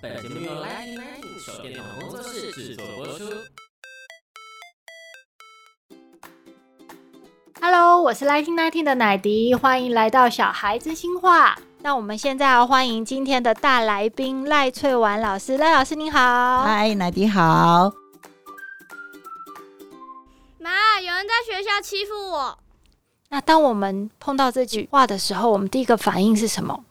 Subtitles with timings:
[0.00, 3.24] 本节目由 Lightning Nineteen 手电筒工作室制作播出。
[7.60, 11.58] Hello，我是 Lighting Nineteen 的奶迪，欢迎来到小孩真心话。
[11.78, 16.62] 那我们现在要欢迎今天的大来宾赖翠婉老师，赖老师您好。
[16.62, 17.90] 嗨，奶迪好。
[20.58, 22.56] 妈，有人在学校欺负我。
[23.30, 26.84] 那当我们碰到这句话的时候，我们第一个反应是什么？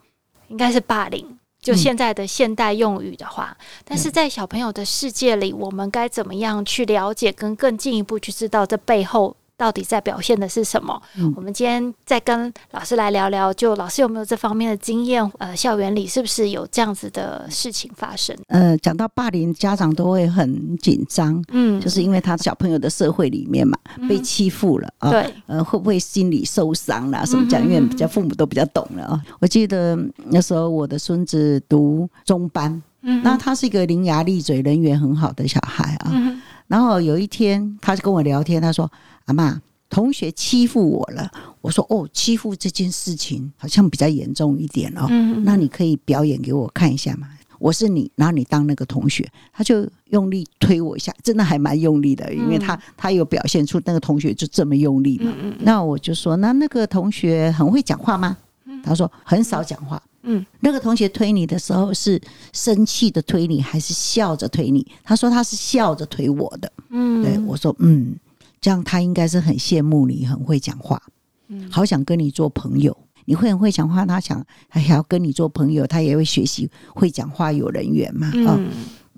[0.51, 1.25] 应该是霸凌。
[1.61, 10.99] 就现在的现代用语的话，但是在小朋友的世界里，我们该怎么样去了解，跟更进一步去知道这背后到底在表现的是什么？
[11.19, 15.23] 嗯我们今天再跟老师来聊聊，就老师有没有这方面的经验？
[15.37, 18.35] 呃，校园里是不是有这样子的事情发生？
[18.47, 23.77] 呃，讲到霸凌，家长都会很紧张，嗯就是因为他小朋友的社会里面嘛，
[24.09, 25.11] 被欺负了啊。
[25.11, 27.23] 对，呃，会不会心理受伤啦？
[27.23, 27.61] 什么讲？
[27.63, 29.21] 因为比较父母都比较懂了啊。
[29.39, 36.09] 我记得那时候我的孙子读中班，嗯那他是一个伶牙俐嘴、人缘很好的小孩啊。
[36.11, 36.41] 嗯
[36.71, 38.89] 然后有一天，他就跟我聊天，他说
[39.27, 45.05] ：“阿妈，同学欺负我了。”我说：“哦，欺负这件事情好像比较严重一点哦。
[45.09, 47.27] 嗯那你可以表演给我看一下吗？
[47.59, 55.33] 我是你，然后你当那个同学，他就用力推我一下，真的还蛮用力的，因为他他有表现出那个同学就这么用力嘛。
[55.41, 58.37] 嗯那我就说，那那个同学很会讲话吗？
[58.81, 60.01] 他说很少讲话。
[60.23, 62.21] 嗯，那个同学推你的时候是
[62.53, 64.85] 生气的推你，还是笑着推你？
[65.03, 66.71] 他说他是笑着推我的。
[66.89, 68.15] 嗯对我说，嗯，
[68.59, 71.01] 这样他应该是很羡慕你，很会讲话，
[71.47, 72.95] 嗯好想跟你做朋友。
[73.25, 78.27] 你会很会讲话，他想还要跟你做朋友，他也会学习会讲话，有人缘嘛？
[78.47, 78.69] 啊、嗯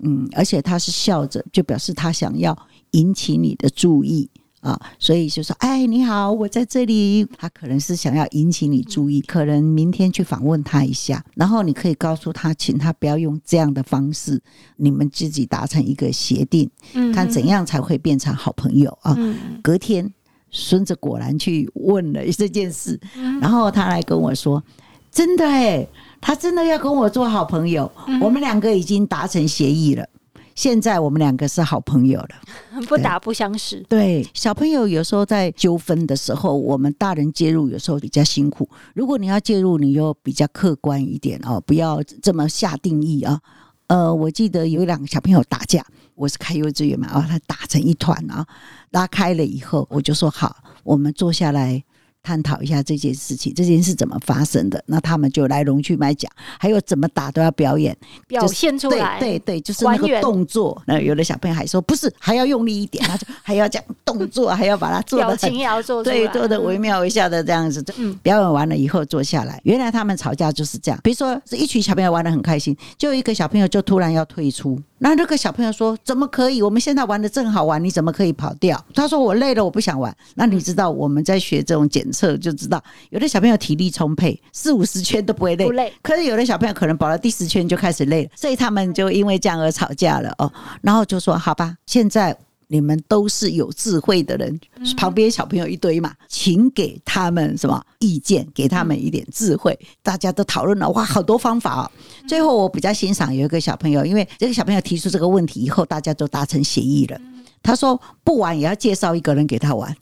[0.02, 2.56] 嗯，而且他是笑着，就表示他想要
[2.90, 4.28] 引起你的注意
[4.64, 14.40] 啊，所以就说：“哎，你好，我在这里。”他可能是想要引起你注意，可能明天去访问他一下，然后你可以告诉他，请他不要用这样的方式，
[14.76, 19.14] 你们自己达成一个协定，嗯看怎样才会变成好朋友啊。
[19.18, 20.10] 嗯隔天，
[20.50, 24.64] 孙子果然去问了这件事，嗯然后他来跟我说
[25.12, 25.86] ：“真的哎，
[26.22, 30.08] 他真的要跟我做好朋友，嗯我们两个已经达成协议了。
[30.54, 32.28] 现在我们两个是好朋友了。
[32.88, 33.84] 不打不相识。
[33.88, 38.68] 对，小朋友有时候在纠纷的时候，我们大人介入有时候比较辛苦。
[38.94, 43.40] 如果你要介入，你又比较客观一点哦，不要这么下定义啊。
[43.86, 48.46] 呃，我记得有两个小朋友打架，我是开幼稚园嘛，哦，他打成一团啊，
[48.90, 51.84] 拉开了以后，我就说好，我们坐下来。
[52.24, 54.82] 探讨一下这件事情，这件事怎么发生的？
[54.86, 57.96] 那他们就来龙去脉讲，还有怎么打都要表演，
[58.26, 60.82] 表现出来，对对对，就是那个动作。
[60.86, 67.84] 那有的小朋友还说不是，还要用力一点，他就还要讲动作，还要把它做的表情也要做对，做的惟妙惟肖的这样子。
[67.98, 70.98] 嗯表演完了以后坐下来，原来他们吵架就是这样。
[71.04, 74.80] 比如说，是一群小朋友玩的很开心，就有一个小朋友就突然要退出。
[74.98, 76.62] 那那个小朋友说：“怎么可以？
[76.62, 85.92] 我们现在玩的正好玩，你怎么可以跑掉？”他说：“我累了，我不想玩。”那你知道我们在学这种检测就知道，有的小朋友体力充沛，四五十圈都不会累不，累。
[86.00, 90.50] 可是有的小朋友可能跑到第十圈就开始累了，所以他们就因为这样而吵架了哦。
[90.80, 92.36] 然后就说：“好吧，现在
[92.68, 94.58] 你们都是有智慧的人，
[94.96, 99.78] 旁边小朋友一堆嘛，请给他们什么意见，给他们一点智慧。
[100.02, 101.90] 大家都讨论了，哇，好多方法哦。
[102.26, 107.20] 最后我比较欣赏有一个小朋友，因为这个小朋友提出这个问题以后，大家都达成协议了。
[107.64, 109.92] 他说不玩也要介绍一个人给他玩，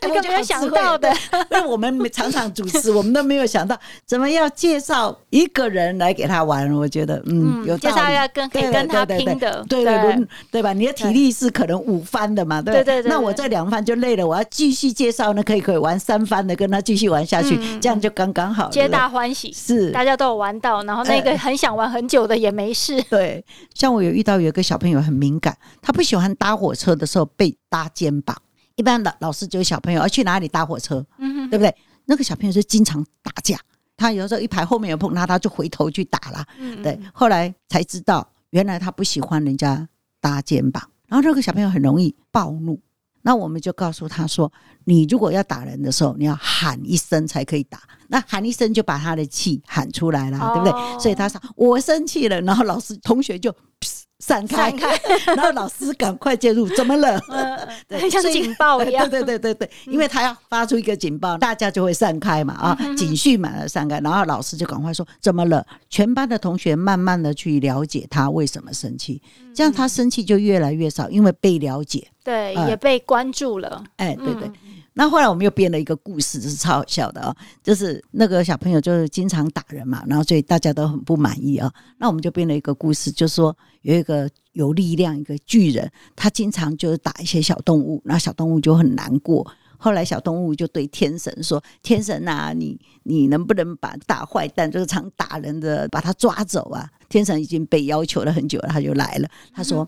[0.00, 1.12] 这个没有想到的，
[1.50, 3.76] 因为我 们常常主持，我们都没有想到
[4.06, 6.72] 怎么要介绍一个人来给他玩。
[6.72, 9.64] 我觉得，嗯，嗯有介绍要跟可以跟他拼的。
[9.68, 10.72] 对对对吧？
[10.72, 19.90] 你的体力是可能五番的嘛，对对对对那我这两番就累了，我要继续介绍呢，可以可以玩三番的，跟他继续玩下去，嗯这样就刚刚好，皆大欢喜，是。
[19.90, 23.02] 大家都有玩到，然后那个很想玩很久的也没事。
[23.10, 28.36] 对，像我有遇到有一个小朋友很敏感，他不喜欢搭火车的时候被搭肩膀。
[28.76, 31.74] 一般的老师就有小朋友要去哪里搭火车，嗯对不对？
[32.06, 33.58] 那个小朋友就经常打架，
[33.96, 36.44] 他有时候一排后面有碰他，他就回头去打了。
[36.58, 39.88] 嗯对，后来才知道，原来他不喜欢人家
[40.20, 42.80] 搭肩膀，然后那个小朋友很容易暴怒。
[43.22, 44.52] 那我们就告诉他说，
[44.84, 47.80] 你如果要打人的时候，你要喊一声才可以打。
[48.08, 51.00] 那喊一声就把他的气喊出来了，对不哦对？
[51.00, 55.00] 所以他说我生气了，然后老师同学就噗散开，散开
[55.34, 57.20] 然后老师赶快介入，怎么了？
[57.88, 59.08] 对很像警报一样。
[59.10, 65.66] 对对对对对，因为他要发出一个警报，大家就会散开嘛啊，警讯嘛散开，然后老师就赶快说怎么了？
[65.90, 69.20] 全班的同学慢慢的去了解他为什么生气，
[69.54, 72.06] 这样他生气就越来越少，因为被了解。
[72.22, 73.84] 对，嗯也被关注了。
[73.96, 81.70] 哎，对对嗯，那后来我们又编了一个故事，是超好笑的啊、就是那个小朋友就是经常打人嘛，然后所以大家都很不满意啊。
[81.98, 89.46] 那我们就编了一个故事，就是说有一个有力量一个巨人，他经常就是打一些小动物，然后小动物就很难过。
[89.76, 99.28] 后来小动物就对天神说：“天神啊，你你能不能把大坏蛋，就是常打人的，把他抓走啊？”天神已经被要求了很久了，他就来了。
[99.52, 99.86] 他说：“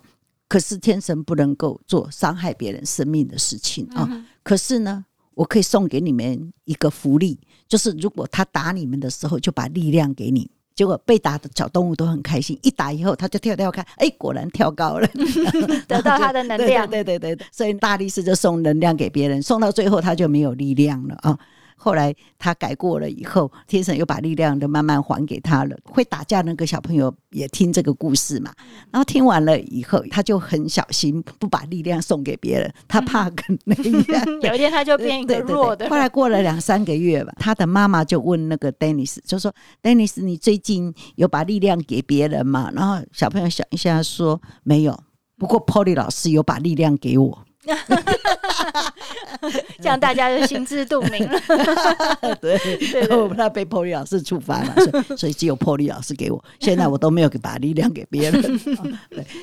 [0.49, 4.25] 可是天神不能够做伤害别人生命的事情啊。
[4.43, 5.05] 可是呢，
[5.35, 15.09] 我可以送给你们一个福利，就是如果他打你们的时候，就把力量给你。”结果被打的小动物都很开心，一打以后他就跳跳看，哎，果然跳高了，
[15.89, 21.39] 得到他的能量对对对对对，所以大力士就送能量给别人，送到最后他就没有力量了啊。
[21.77, 25.77] 后来他改过了以后，天神又把力量都慢慢还给他了。
[25.85, 28.53] 会打架那个小朋友也听这个故事嘛，
[28.91, 33.75] 然后听完了以后，他就很小心不把力量送给别人，他怕跟那
[34.13, 34.25] 样。
[34.43, 44.99] 有一天他就变一个对对对弱的后来过了两三个月吧，他的妈妈就问那个 Dennis，就说：“Dennis，你最近有把力量给别人吗？”然后小朋友想一下说：“没有，
[45.37, 47.45] 不过 Polly 老师有把力量给我。
[49.81, 51.41] 这样大家就心知肚明了。
[52.41, 52.59] 对，
[52.91, 56.43] 对然后他被 Polly 老师处罚了，所以 所以只有 Polly 老师给我。
[56.61, 58.61] 现在我都没有给把力量给别人。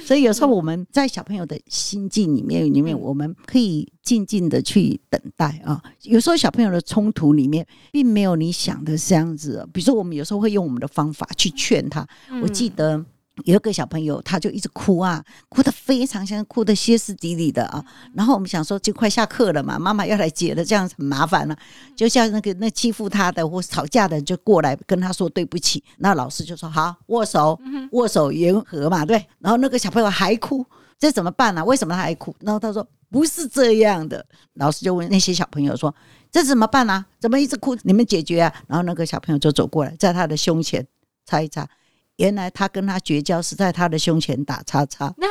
[0.06, 5.81] 所以有时候我们在小朋友的心境里面，里面我们可以静静的去等待啊。
[6.04, 9.68] 有时候小朋友的冲突里面，并没有你想的这样子。
[9.74, 12.06] 比如说，我们有时候会用我们的方法去劝他。
[12.42, 13.04] 我记得。
[13.45, 17.83] 有一个小朋友，他就一直哭啊，哭得非常像哭得歇斯底里的啊。
[18.13, 21.57] 然后我们想说，就快下课了嘛，妈妈要来接了，这样很麻烦了、
[21.95, 25.83] 就像那个那欺负他的或吵架的，就过来跟他说对不起。
[25.97, 27.59] 那老师就说好，握手，
[27.91, 29.25] 握手言和嘛，对。
[29.39, 30.63] 然后那个小朋友还哭，
[31.00, 31.63] 这怎么办呢、啊？
[31.63, 32.35] 为什么他还哭？
[32.39, 34.24] 然后他说不是这样的。
[34.53, 35.94] 老师就问那些小朋友说
[36.31, 37.06] ：“这怎么办呢、啊？
[37.19, 37.75] 怎么一直哭？
[37.81, 40.85] 你们解决啊？”然后那个小朋友就走过来，在他的胸前
[41.25, 41.68] 擦一擦。
[42.18, 45.27] 原来他跟他绝交是在他的胸前打叉叉，那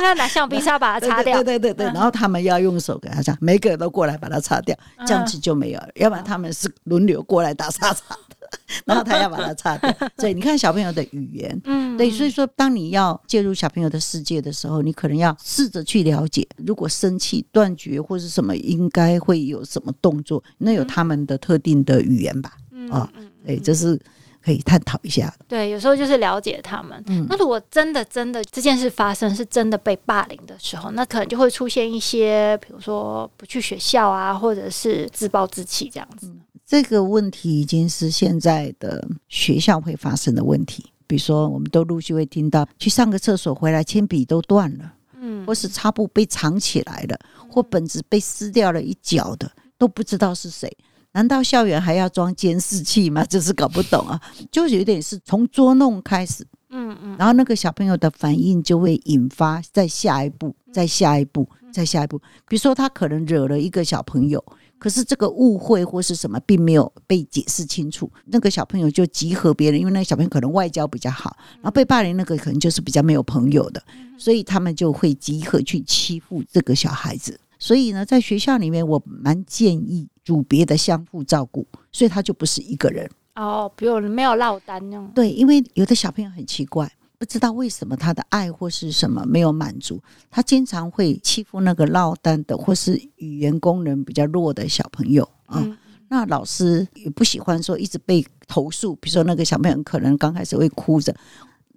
[0.00, 1.42] 那拿橡皮擦把它擦掉。
[1.42, 5.88] 对对对对，然后他们要用手给他擦，每个人都过来把它擦掉，嗯这样子就没有了。
[5.94, 9.94] 要不然他们是轮流过来打叉叉的，然后他要把它擦掉。
[10.18, 22.52] 所以你看小朋友的语言，嗯对，所以说当你要介入小朋友的世界的时候，你可能要试着去了解，如果生气、断绝或是什么，应该会有什么动作，那有他们的特定的语言吧？
[22.72, 23.10] 嗯啊，
[23.46, 23.98] 对，这是
[24.42, 25.44] 可以探讨一下的。
[25.48, 27.02] 对，有时候就是了解他们。
[27.06, 36.32] 嗯那如果真的真的这件事发生，是真的被霸凌的时候，那可能就会出现一些，比如说不去学校啊，或者是自暴自弃这样子。
[36.66, 40.84] 这个问题已经是现在的学校会发生的问题。
[41.06, 50.70] 比如说，我们都陆续会听到去上个厕所回来，铅笔都断了，嗯或是擦布被藏起来了，或本子被撕掉了一角的，都不知道是谁。
[51.12, 53.24] 难道校园还要装监视器吗？
[53.24, 54.20] 这是搞不懂啊！
[54.52, 62.18] 就有点是从捉弄开始，嗯嗯然后那个小朋友的反应就会引发在下一步，在下一步，在下一步。
[62.48, 64.42] 比如说他可能惹了一个小朋友，
[64.78, 73.82] 可是这个误会或是什么并没有被解释清楚，那个小朋友就集合别人，因为那个小朋友可能外交比较好，然后被霸凌那个可能就是比较没有朋友的，
[74.16, 77.38] 所以他们就会集合去欺负这个小孩子。
[77.60, 83.08] 所以呢，在学校里面，我蛮建议组别的相互照顾，所以他就不是一个人。
[83.36, 85.08] 哦，比如没有落单那种。
[85.14, 95.60] 对，因为有的小朋友很奇怪，不知道为什么他的爱或是什么没有满足，他经常会欺负那个落单的或是语言功能比较弱的小朋友啊。
[95.62, 95.76] 嗯
[96.12, 101.14] 那老师也不喜欢说一直被投诉，比如说那个小朋友可能刚开始会哭着，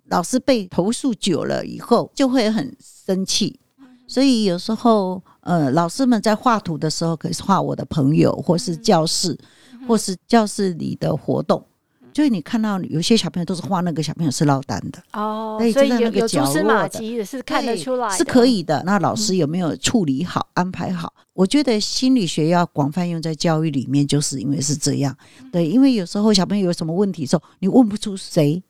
[0.06, 3.60] 老师被投诉久了以后就会很生气，
[4.08, 9.38] 所以有时候呃，老师们在画图的时候，可以画我的朋友，或是教室，
[9.88, 11.64] 或是教室里的活动。
[12.14, 18.84] 就是你看到有些小朋友都是画那个小朋友是落单的，哦对，所以那个有有蛛丝马迹也是看得出来，是可以的。
[18.86, 21.12] 那老师有没有处理好、安排好？
[21.34, 25.18] 我觉得心理学要广泛用在教育里面，就是因为是这样。
[25.52, 28.62] 对，因为有时候小朋友有什么问题的时候，你问不出谁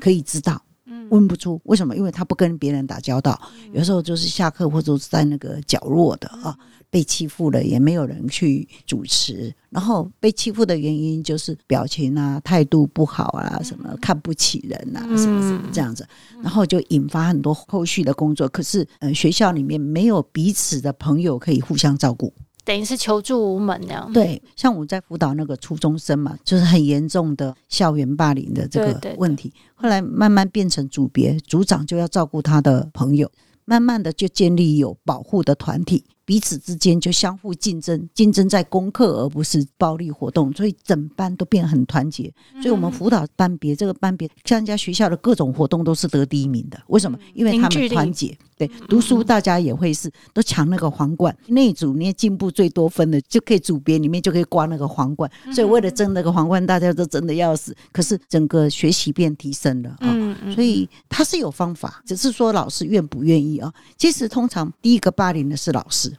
[0.00, 0.60] 可以知道。
[1.10, 1.96] 问不出为什么？
[1.96, 3.40] 因为他不跟别人打交道，
[3.72, 6.56] 有时候就是下课或者是在那个角落的啊，
[6.90, 16.06] 被欺负了也没有人去主持，然后被欺负的原因就是表情啊、态度不好啊，什么看不起人啊，什么什么这样子，
[16.42, 18.48] 然后就引发很多后续的工作。
[18.48, 22.32] 可是，呃，学校里面没有彼此的朋友可以互相照顾。
[22.68, 24.12] 等于是求助无门那样。
[24.12, 33.32] 对，像我在辅导那个初中生嘛，就是很严重的校园霸凌的这对对对个问题，后来慢慢变成组别，组长就要照顾他的朋友，
[33.64, 36.04] 慢慢的就建立有保护的团体。
[36.28, 42.30] 彼此之间就相互竞争，竞争在功课而不是暴力活动，所以整班都变得很团结。
[42.60, 46.78] 所以我们辅导班别这个班别参加学校的各种活动都是得第一名的。
[46.88, 47.18] 为什么？
[47.32, 48.36] 因为他们团结。
[48.58, 55.30] 对，读书大家也会是都抢那个皇冠，那一组那进步最多分的就可以组别里面就可以挂那个皇冠。
[55.54, 57.74] 所以为了争那个皇冠，大家都争的要死。
[57.92, 59.96] 可是整个学习变提升了啊。
[60.02, 63.72] 嗯嗯所以他是有方法，只是说老师愿不愿意啊。
[63.96, 66.12] 其实通常第一个霸凌的是老师，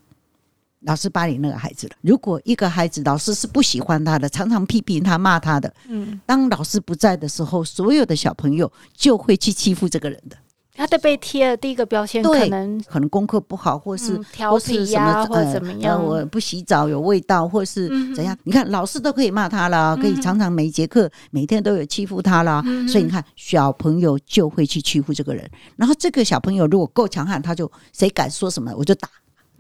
[0.82, 1.96] 老师霸凌那个孩子了。
[2.02, 10.38] 如果一个孩子老师是不喜欢他的，常常批评他、骂他的，嗯，当老师不在的时候，所有的小朋友就会去欺负这个人的。
[10.80, 18.38] 他的被贴了第一个标签，对可能可能功课不好，或是、嗯调皮呀，么或者怎么样呃，我不洗澡有味道，或是嗯怎样？
[18.46, 25.46] 你看老师都可以骂他啦，可以常常每节课每天都有欺负他啦，嗯所以你看小朋友就会去欺负这个人。
[25.76, 29.10] 然后这个小朋友如果够强悍，他就谁敢说什么我就打。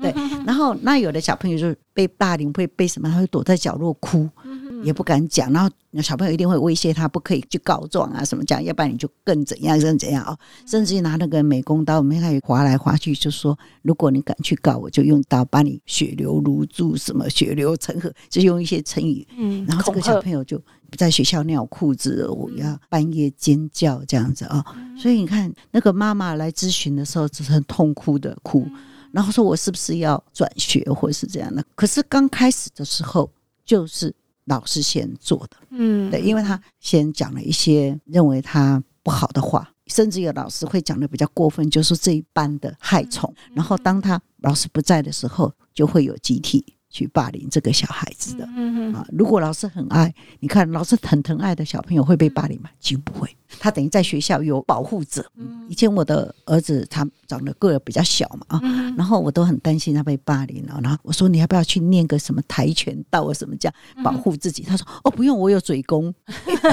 [0.01, 3.09] 对，嗯然后那有的小朋友就是被霸凌，会被什么？
[3.09, 4.29] 他会躲在角落哭，
[4.69, 4.83] 嗯。
[4.83, 5.51] 也不敢讲。
[5.51, 5.69] 然后
[6.01, 19.27] 小朋友一定会威胁他，不可以去告状啊，什么讲，要不然你就更怎样更怎样啊、甚至于拿那个美工刀，我们可以划来划去，就说如果你敢去告，我就用刀把你血流如注，什么血流成河，就用一些成语。
[19.37, 20.61] 嗯，然后这个小朋友就
[20.97, 24.63] 在学校尿裤子，我要半夜尖叫这样子啊、
[24.97, 28.67] 所以你看，那个妈妈来咨询的时候，只是很痛哭的哭，
[29.11, 31.63] 然后说我是不是要转学或是这样的？
[31.75, 33.29] 可是刚开始的时候，
[33.65, 34.13] 就是
[34.49, 39.71] 老师先做的，嗯，对，因为他先讲了一些认为他不好的话。
[39.87, 43.33] 甚至有老师会讲的比较过分，就是这一班的害虫。
[43.55, 48.45] 然后当他老师不在的时候，就会有集体去霸凌这个小孩子的。
[48.55, 52.69] 嗯嗯啊，如果老师很爱，你看老师很疼爱的小朋友会被霸凌吗？
[52.79, 53.29] 几乎不会，
[53.59, 55.25] 他等于在学校有保护者。
[55.67, 64.63] 以前我的儿子他长得个儿比较小嘛啊，嗯然后我都很担心他被霸凌了，然后我说你要不要去念个什么跆拳道啊什么这样保护自己？
[64.63, 66.13] 他说哦不用，我有嘴功。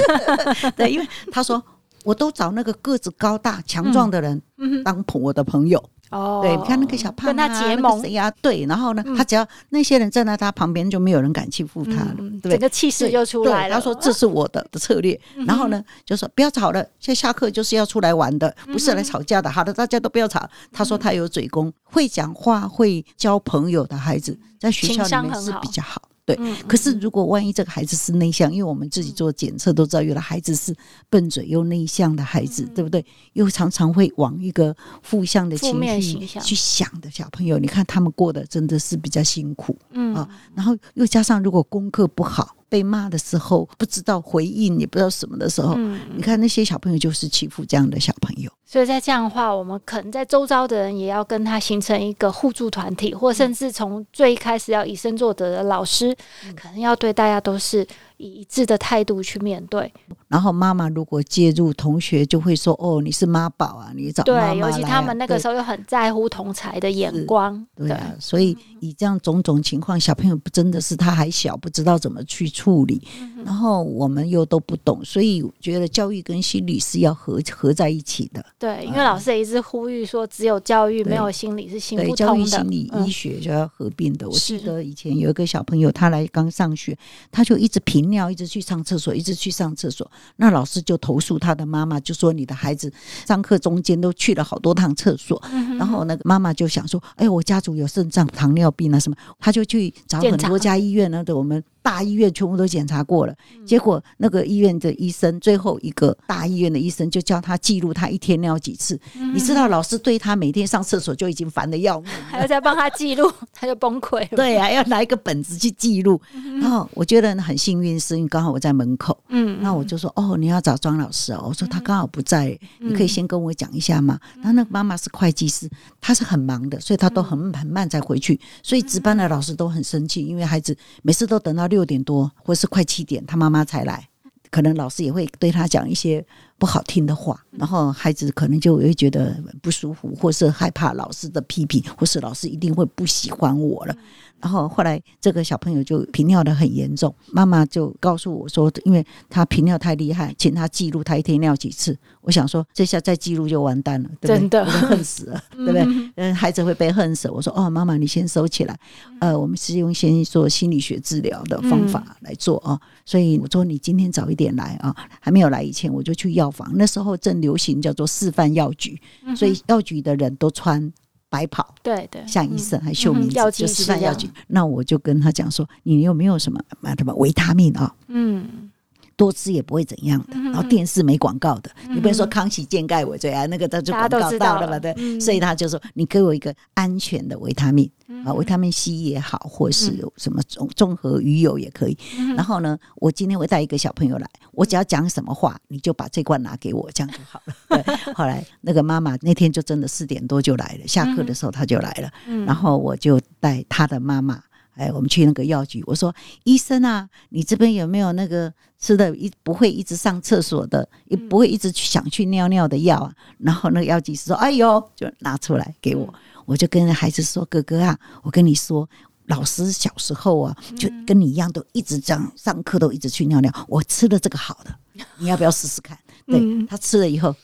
[0.76, 1.62] 对，因为他说
[2.04, 5.82] 我都找那个个子高大强壮的人嗯当朋我的朋友。
[6.10, 12.50] 哦，对，你看那个小胖、啊，跟他结那个盟，谁呀、对，然后呢，嗯他只要那些人站在他旁边，就没有人敢欺负他了，嗯对不对？
[12.52, 13.74] 整个气势就出来了。
[13.74, 19.50] 他说这是我的的策略，然后呢，就说不要吵了，现在下课就是要出来玩的，不是来吵架的。
[19.50, 20.48] 好的，大家都不要吵。
[20.72, 26.02] 他说他有嘴功，会讲话、会交朋友的孩子，在学校里面是比较好。
[26.26, 30.74] 对，嗯，可是如果万一这个孩子是内向，因为我们自己做检测都知道，有的孩子是
[31.08, 33.04] 笨嘴又内向的孩子，嗯对不对？
[33.34, 39.78] 又常常会往一个负向的情绪去想的小朋友，你看他们过得真的是比较辛苦。
[39.92, 48.50] 嗯啊然后又加上如果功课不好，被骂的时候不知道回应，也不知道什么的时候，嗯，你看那些小朋友就是欺负这样的小朋友。
[48.76, 56.14] 所以在这样的话，我们可能在周遭的人也要跟他形成一个互助团体，或甚至从最一开始要以身作则的老师，
[56.54, 57.86] 可能要对大家都是
[58.18, 59.92] 以一致的态度去面对。
[60.28, 67.64] 然后妈妈如果介入，同学就会说：“哦，你是妈宝啊，你找妈妈对，尤其他们那个时候又很在乎同才的眼光。
[67.76, 78.44] 对啊，所以以这样种种情况，小朋友不真的是他还小，不知道怎么去处理，嗯然后我们又都不懂，所以觉得教育跟心理是要合合在一起的。
[78.58, 82.16] 对，因为老师也一直呼吁说，只有教育没有心理是行不通的。
[82.16, 83.06] 教育、心理、嗯。
[83.06, 84.28] 医学就要合并的。
[84.28, 86.98] 我记得以前有一个小朋友，他来刚上学，
[87.30, 90.08] 他就一直频尿，一直去上厕所，一直去上厕所。
[90.36, 92.92] 那老师就投诉他的妈妈，就说你的孩子
[93.26, 95.42] 上课中间都去了好多趟厕所。
[95.52, 103.34] 嗯然后那个妈妈就想说，哎，我家族有肾脏、糖尿病啊什么，他就去找很多家医院呢，的我们大医院全部都检查过了。
[103.64, 108.98] 结果那个医院的医生，最后一个大医院的医生就叫他记录他一天尿几次。
[109.32, 112.10] 你知道，老师对他每天上厕所就已经烦得要命。
[112.28, 114.28] 还要再帮他记录， 他就崩溃了。
[114.34, 116.20] 对呀、要拿一个本子去记录。
[116.60, 121.44] 然后我觉得很幸运，是因为刚好我在门口，嗯，那我就说哦，你要找庄老师哦。
[121.46, 124.18] 我说他刚好不在，你可以先跟我讲一下吗？
[124.38, 134.08] 然后那个妈妈是会计师，她是很忙的，所以她都很很慢才回去，所以值班的老师都很生气，因为孩子每次都等到六六点多或是快七点，他妈妈才来。
[134.50, 136.24] 可能老师也会对他讲一些
[136.58, 143.94] 不好听的话，然后孩子可能就会觉得不舒服，或是害怕老师的批评，或是老师一定会不喜欢我了。
[144.38, 151.96] 然后后来这个小朋友就频尿的很严重，妈妈就告诉我说，因为他频尿太厉害，请他记录他一天尿几次。
[152.20, 154.36] 我想说，这下再记录就完蛋了，对不对？
[154.38, 155.86] 真的恨死了， 对不对？
[156.16, 157.30] 嗯，孩子会被恨死。
[157.30, 158.78] 我说哦，妈妈你先收起来，
[159.20, 162.78] 呃，我们是用先做心理学治疗的方法来做啊。
[163.06, 169.00] 所以我说你今天早一点来啊，还没有来以前我就去药房，那时候正流行叫做示范药局，
[169.36, 170.92] 所以药局的人都穿。
[171.28, 174.30] 白袍，对对，像医生还秀名字，嗯就示范药局。
[174.46, 177.92] 那我就跟他讲说，你有没有什么啊什么维他命啊？
[178.06, 178.70] 嗯
[179.16, 180.34] 多吃也不会怎样的。
[180.34, 184.94] 嗯然后电视没广告的，嗯你不能说康熙健钙我最爱那个，他就广告到了嘛，对。
[184.96, 191.98] 嗯所以他就说，你给我一个安全的维他命嗯啊，维他命 C 也好，或是有什么综综合鱼油也可以。
[192.18, 197.54] 嗯然后呢，我今天会带一个小朋友来，我只要讲什么话，你就把这罐拿给我，这样就好了。
[197.82, 204.42] 对，后来那个妈妈那天就真的四点多就来了，下课的时候她就来了，嗯然后我就带她的妈妈。
[204.76, 206.14] 哎，我们去那个药局，我说
[206.44, 213.12] 医生啊，你这边有没有那个吃的一不会一直上厕所的，也不会一直去想去尿尿的药啊？
[213.38, 216.12] 然后那个药剂师说：“哎呦，就拿出来给我。”
[216.44, 218.88] 我就跟孩子说：“哥哥啊，我跟你说，
[219.26, 223.52] 老师小时候啊，就跟你一样，都一直这样上课都一直去尿尿。
[223.66, 227.34] 我吃了这个好的，你要不要试试看？”对嗯他吃了以后，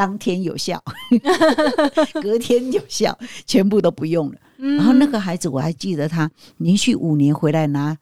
[0.00, 0.82] 当天有效，
[2.22, 3.14] 隔天有效，
[3.44, 4.38] 全部都不用了。
[4.56, 7.94] 嗯然后那个孩子，我还记得他连续五年回来拿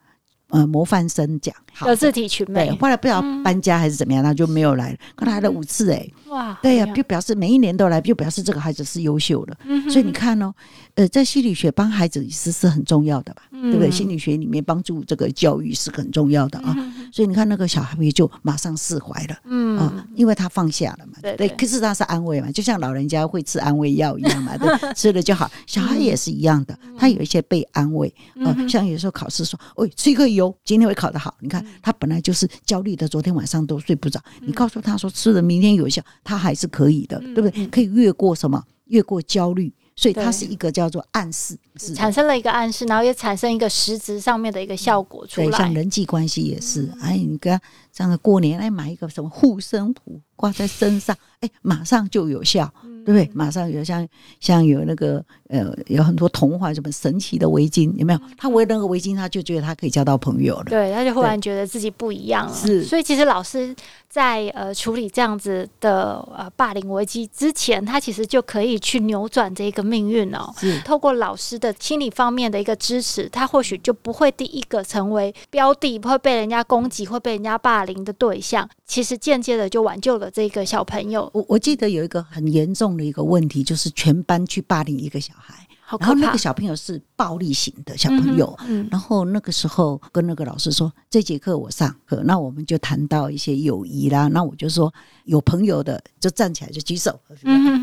[0.51, 4.99] 呃模范生奖，好有自体群对，美，后来不知道搬家还是怎么样，他就没有来了。
[5.15, 9.57] 可他来了五次、哎，哇，对呀、好就表示每一年都来，就表示这个孩子是优秀的。
[9.65, 10.53] 嗯所以你看哦，
[10.95, 13.89] 呃，在心理学帮孩子其实是很重要的吧，对不对？
[13.89, 16.75] 嗯心理学里面帮助这个教育是很重要的啊。
[17.13, 19.37] 所以你看那个小孩也就马上释怀了。
[19.45, 25.51] 嗯啊、因为他放下了嘛，对，可是他是安慰嘛，就像老人家会吃安慰药一样嘛， 对，吃了就好。
[25.67, 28.13] 小孩也是一样的，他有一些被安慰，
[28.45, 31.37] 呃，像有时候考试说，哦，吃一颗油，今天会考得好。
[31.41, 37.67] 你看他本来就是焦虑的，昨天晚上都睡不着，你告诉他说吃了明天有效，他还是可以的，对不对？
[37.67, 38.63] 可以越过什么？
[38.87, 45.75] 越过焦虑，所以它是一个叫做暗示，是产生了一个暗示，然后也产生一个实质上面的一个效果出对，像。
[45.75, 47.61] 人际关系也是，哎，你跟
[47.99, 52.73] 他这样的过年，来，买一个什么护身符挂在身上，哎，马上就有效，
[53.05, 53.29] 对不对？
[53.35, 54.07] 马上有像
[54.39, 58.21] 像有那个呃，有很多童话，什么神奇的围巾，有没有？
[58.37, 60.65] 他围那个围巾，他就觉得他可以交到朋友了。
[60.69, 62.55] 对，他就忽然觉得自己不一样了。
[62.55, 63.75] 是所以其实老师
[64.09, 70.55] 在呃处理这样子的呃霸凌危机之前，他其实就可以去扭转这个命运哦。
[70.57, 78.69] 是透过老师的心理方面的一个支持，他或许就不会第一个成为标的，会被人家攻击、会被人家霸凌的对象。
[78.87, 85.67] 其实间接的就挽救了这个小朋友，我我记得有一个很严重的一个问题，就是全班去霸凌一个小孩，
[85.99, 86.39] 然后那个。
[86.39, 94.29] 小朋友是暴力型的小朋友，嗯哼，然后那个时候跟那个老师说，这节课我上课，那我们就谈到一些友谊啦。
[94.29, 94.93] 那我就说
[95.25, 97.19] 有朋友的就站起来就举手，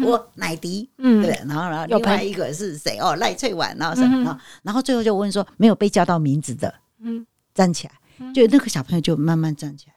[0.05, 2.97] 我乃迪，嗯对，然后然后另外一个是谁？
[2.99, 4.23] 哦，赖翠婉，然后什么？
[4.23, 9.94] 然后然后最后就问说没有被叫到名字的，嗯站起来，就那个小朋友就慢慢站起来，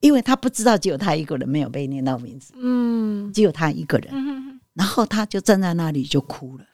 [0.00, 3.32] 因为他不知道只有他一个人没有被念到名字，嗯。
[3.32, 6.64] 只有他一个人，然后他就站在那里就哭了。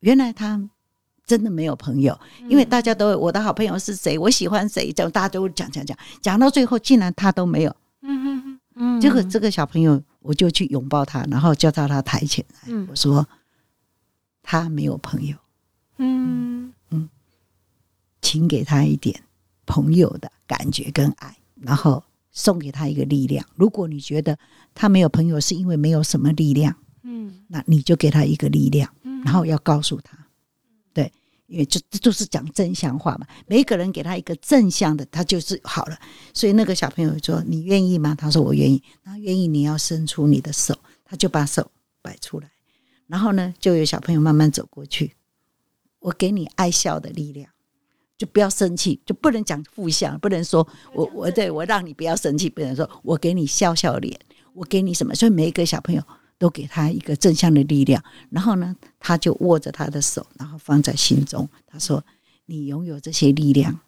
[0.00, 0.60] 原来他
[1.26, 7.76] 真的没有朋友，因为大家都我的好朋友是谁，我喜欢谁，这样大家都讲讲讲，讲到最后竟然他都没有。
[8.02, 8.60] 嗯哼哼。
[8.80, 12.86] 嗯，这个这个小朋友，我就去拥抱他，然后叫到他台前来，嗯。
[12.88, 13.26] 我说
[14.42, 15.36] 他没有朋友，
[15.98, 16.72] 嗯。
[16.90, 17.08] 嗯。
[18.22, 19.20] 请给他一点
[19.66, 23.46] 朋友的感觉跟爱，然后送给他一个力量。
[23.54, 24.38] 如果你觉得
[24.74, 30.16] 他没有朋友是因为没有什么力量，嗯那你就给他一个力量，嗯然后要告诉他，
[30.92, 31.12] 对，
[31.46, 33.26] 因为这这都是讲正向话嘛。
[33.46, 35.98] 每一个人给他一个正向的，他就是好了。
[36.34, 41.70] 所以那个小朋友说：“你愿意吗？”他说：“我愿意。”那愿意，你要伸出你的手，他就把手
[42.02, 42.50] 摆出来，
[43.06, 45.14] 然后呢，就有小朋友慢慢走过去，
[46.00, 47.50] 我给你爱笑的力量。
[48.18, 54.18] 就不要生气，就不能讲负向，不能说我我对我让你不要生气，不能说我给你笑笑脸，
[54.52, 55.14] 我给你什么？
[55.14, 56.02] 所以每一个小朋友
[56.36, 61.48] 都给他一个正向的力量，然后呢，他就握着他的手，然后放在心中。
[61.66, 62.04] 他说
[62.46, 63.78] ：“你拥有这些力量，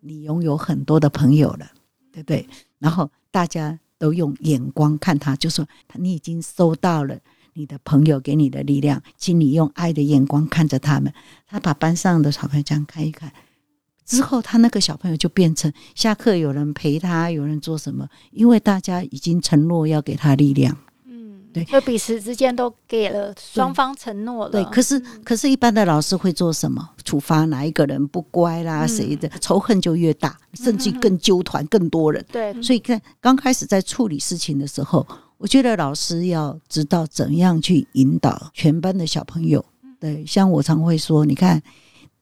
[0.00, 1.70] 你拥有很多的朋友了，
[2.12, 2.46] 对不对？”
[2.78, 5.66] 然后大家都用眼光看他，就说
[5.98, 7.18] ：“你已经收到了。”
[7.54, 11.12] 你的朋友给你的力量，请你用爱的眼光看着他们。
[11.44, 13.32] 他把班上的小朋友这样看一看，
[14.08, 20.74] 之后他那个小朋友就变成下课有人陪他，有人做什么，因为大家已经承诺要给他力量。
[21.04, 24.50] 嗯，对就彼此之间都给了双方承诺了。
[24.50, 26.88] 对，可是可是，一般的老师会做什么？
[27.04, 28.86] 处罚哪一个人不乖啦？
[28.86, 32.24] 嗯谁的仇恨就越大，甚至更纠团更多人。
[32.32, 39.62] 对，所以看刚开始在处理事情的时候，我觉得老师要知道怎样去引导全班的小朋友。
[40.00, 41.62] 对，像我常会说，你看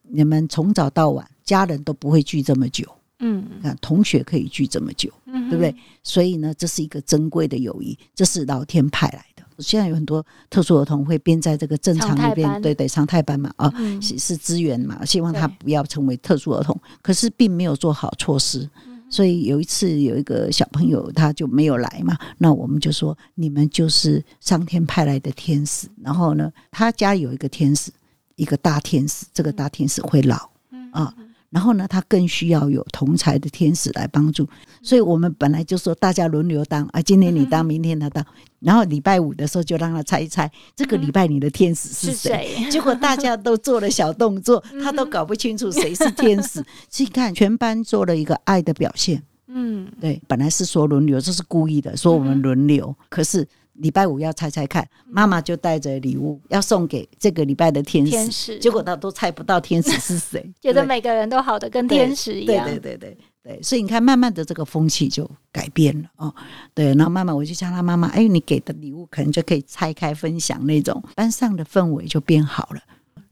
[0.03, 2.85] 你们从早到晚，家人都不会聚这么久，
[3.21, 5.75] 嗯你看同学可以聚这么久，嗯，对不对？
[6.03, 9.43] 所以呢，这是一个珍贵的友谊，这是老天派来的。
[9.59, 18.69] 现在有很多特殊儿童会编在这个正常里边，对对，常态班嘛，啊，嗯是是资源嘛，希望他不要成为特殊儿童，可是并没有做好措施。
[19.09, 25.89] 所以有一次有一个小朋友他就没有来嘛，那我们就说你们就是上天派来的天使。
[26.03, 27.91] 然后呢，他家有一个天使，
[28.35, 30.51] 一个大天使，这个大天使会老
[30.91, 31.15] 啊。
[31.57, 34.47] 然后呢，他更需要有同才的天使来帮助，
[34.83, 38.23] 所以我们本来就说大家轮流当啊，今天你当， 明天他当，
[38.61, 42.51] 然后礼拜五的时候就让他猜一猜这个礼拜你的天使是是谁。
[42.71, 46.62] 结果大家都做了小动作，他都搞不清楚谁是天使。
[46.90, 49.23] 所以你看，全班做了一个爱的表现。
[49.47, 52.95] 嗯，对，本来是说轮流，这是故意的，说我们轮流。
[53.09, 62.67] 可是礼拜五要猜猜看，妈妈就带着礼物要送给这个礼拜的天使，天使结果他都猜不到天使是谁， 觉得每个人都好的跟天使一对样。
[62.67, 66.35] 对对对对，所以你看，慢慢的这个风气就改变了哦。
[66.75, 72.81] 对，然后慢慢我就叫他妈妈，哎，你给的礼物可能就可以拆开分享那种，班上的氛围就变好了。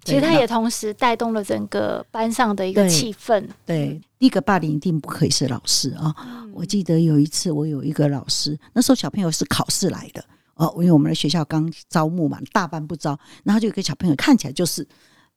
[0.05, 3.49] 其实他也同时带动了整个班上的一个对气氛。
[3.65, 6.53] 对，第一个霸凌一定不可以是老师啊、嗯。
[6.53, 14.87] 我记得有一次，我有一个老师，那时候小朋友是考试来的哦，因为我们的学校刚招募嘛，大班不招，然后就有一个小朋友看起来就是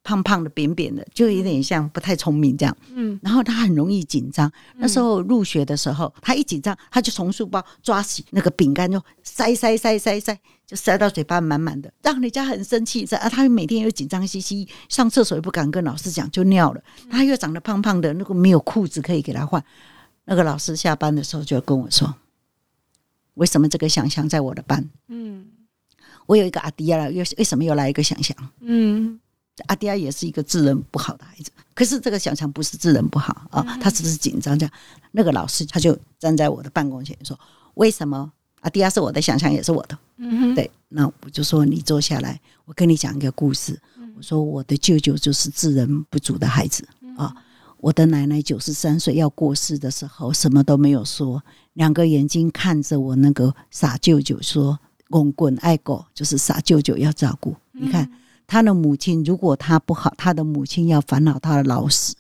[0.07, 2.73] 胖胖的、扁扁的，就有点像不太聪明这样。
[2.95, 4.49] 嗯，然后他很容易紧张。
[4.77, 13.03] 那时候入学的时候，他一紧张，他就从书包抓起那个饼干，就塞塞塞塞塞，就塞到嘴巴满满的，让人家很生气。
[13.17, 16.81] 啊，他每天又紧张兮兮，上厕所也不敢跟老师讲，就尿了。
[17.09, 19.61] 他又长得胖胖的，那个没有裤子可以给他换。
[20.23, 22.15] 那个老师下班的时候就跟我说
[23.35, 24.89] ：“为什么这个想象在我的班？
[25.09, 25.45] 嗯
[26.27, 28.35] 我有一个阿迪亚了，又为什么又来一个想象？
[28.61, 29.19] 嗯
[29.65, 34.73] 阿迪亚也是一个智能不好的孩子，可是这个想象不是智能不好啊，他只是紧张这样。
[35.11, 37.37] 那个老师他就站在我的办公前说
[37.75, 43.79] ：“为什么阿迪亚是我的想象，也是我的？”嗯哼，对，那我就说你坐下来，我跟你讲一个故事。
[44.15, 47.35] 我说我的舅舅就是智能不足的孩子啊。
[47.79, 51.43] 我的奶奶九十三岁要过世的时候，什么都没有说，
[51.73, 58.11] 两个眼睛看着我那个傻舅舅说：“公滚爱狗，就是傻舅舅要照顾。”你看
[58.47, 62.15] 他的母亲，如果他不好，他的母亲要烦恼他的老死。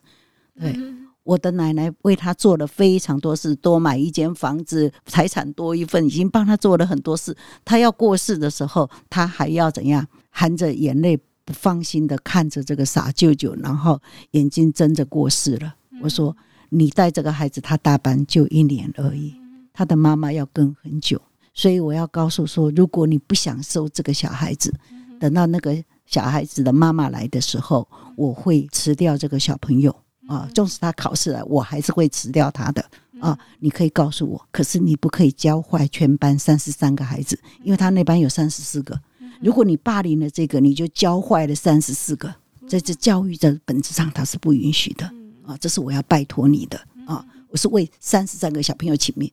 [0.59, 0.77] 对，
[1.23, 7.35] 我的奶奶为他做了非常多事，多买一间房子，财产多一份，已经帮他做了很多事。
[7.63, 10.05] 他要过世的时候，他还要怎样？
[10.29, 13.99] 含着眼泪，不放心的看着这个傻舅舅，然后
[14.31, 15.75] 眼睛睁着过世了。
[16.01, 16.35] 我说
[16.69, 19.33] ：“你带这个孩子，他大班就一年而已，
[19.73, 21.21] 他的妈妈要跟很久。”
[21.55, 24.71] 所以我要告诉说，如果你不想收这个小孩子，
[25.19, 25.75] 等到那个
[26.07, 29.95] 小孩子的妈妈来的时候，我会辞掉这个小朋友
[30.27, 30.49] 啊。
[30.55, 32.83] 纵使他考试了，我还是会辞掉他的
[33.19, 33.37] 啊。
[33.59, 38.99] 你可以告诉我，可是你不可以教坏全班三十三个孩子，因为他那班有三十四个。
[39.41, 42.33] 如果你霸凌了这个，你就教坏了三十四个。
[42.67, 45.05] 在这教育的本质上，他是不允许的
[45.45, 45.55] 啊。
[45.57, 47.23] 这是我要拜托你的啊。
[47.49, 49.31] 我是为三十三个小朋友请命。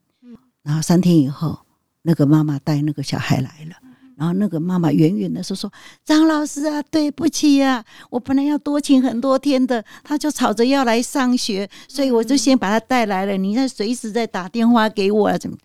[0.63, 1.59] 然后三天以后，
[2.03, 3.77] 那个妈妈带那个小孩来了。
[4.17, 5.73] 然后那个妈妈远远的说：“说
[6.05, 13.37] 张老师啊，对不起啊，我本来要多请很多天的，他就吵着要来上学，所以我就先把他带来了。
[13.37, 15.57] 你再随时再打电话给我啊，怎么？”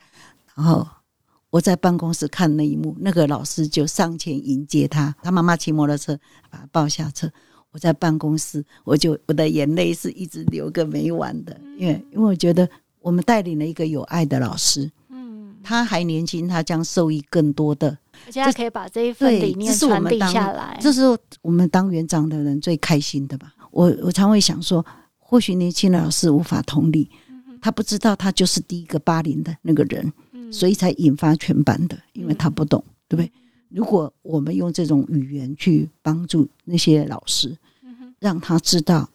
[0.55, 0.88] 然后
[1.51, 6.17] 我在办公室看那一幕，那个老师就上前迎接他，他妈妈骑摩托车
[6.49, 7.31] 把他抱下车。
[7.71, 12.67] 我在办公室，我就我的眼泪是一直流个没完的，因为因为我觉得
[12.99, 17.95] 我们带领了一个有爱的老师，嗯，他还年轻，他将受益更多的。
[18.25, 20.77] 而且他可以把这一份理念传递下来。
[20.82, 21.01] 这是
[21.41, 23.53] 我们当园长的人最开心的吧？
[23.71, 24.86] 我我常会想说，
[25.17, 27.10] 或许年轻的老师无法同理，
[27.62, 30.12] 他不知道他就是第一个霸凌的那个人，
[30.51, 33.32] 所以才引发全班的，因为他不懂，对不对？
[33.69, 37.55] 如果我们用这种语言去帮助那些老师，
[38.19, 39.08] 让他知道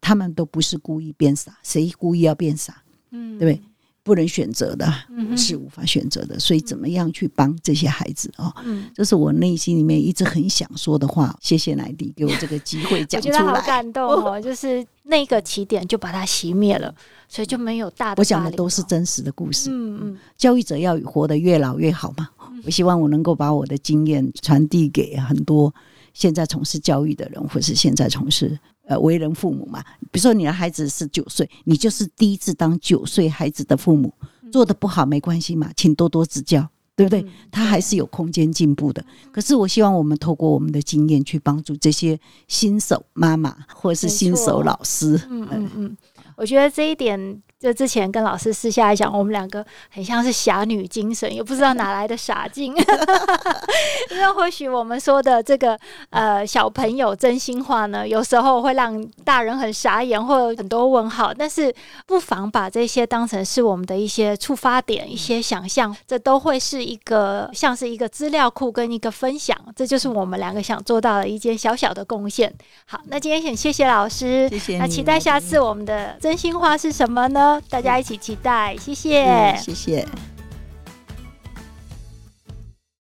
[0.00, 3.67] 他们都不是故意变傻，谁故意要变傻，嗯，对不对？
[4.08, 8.50] 不能选择的，嗯是无法选择的，所以怎么样去帮这些孩子哦？
[8.64, 11.36] 嗯，这是我内心里面一直很想说的话。
[11.42, 13.60] 谢谢奶迪给我这个机会讲出觉得好。
[13.66, 16.94] 感动哦，就是那个起点就把它熄灭了，
[17.28, 18.20] 所以就没有大的。
[18.20, 19.68] 我讲的都是，真实的故事。
[19.70, 22.30] 嗯嗯教育者要活得越老越好嘛。
[22.64, 25.72] 我希望我能够把我的经验传递给很多
[26.14, 28.58] 现在从事教育的人，或是现在从事
[28.88, 29.80] 呃为人父母嘛。
[30.10, 34.12] 比如说你的孩子是九岁，你就是第一次当九岁孩子的父母，
[34.50, 36.68] 做的不好没关系嘛，请多多指教。
[36.98, 37.22] 对不对？
[37.22, 39.04] 嗯他还是有空间进步的。
[39.30, 45.14] 可是我希望我们透过我们的经验去帮助这些新手妈妈或者是新手老师。
[45.30, 45.96] 嗯嗯嗯，
[46.34, 52.72] 我觉得这一点就之前跟老师私下来讲，我们两个很像是侠女精神，也不知道哪来的傻劲。
[54.12, 55.76] 因为或许我们说的这个
[56.10, 61.74] 呃小朋友真心话呢，有时候会让大人很傻眼或很多问号，但是
[62.06, 72.54] 不妨把这些当成是我们的一些触发点、一些想象，这都会是一个像是一个资料库跟一个分享，这就是我们两个想做到的一件小小的贡献。
[72.86, 77.47] 好，那今天很谢谢老师，谢谢那期待下次我们的真心话是什么呢？
[77.68, 79.56] 大家一起期待，谢谢。
[79.56, 80.06] 谢谢。